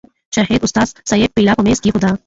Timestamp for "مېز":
1.65-1.79